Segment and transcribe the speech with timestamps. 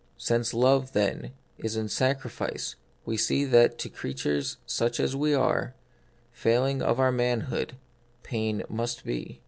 [0.17, 2.73] Since love, then, is in sacrifice,
[3.05, 5.75] we see that to creatures such as we are,
[6.31, 7.75] failing of our manhood,
[8.23, 9.39] pain must be.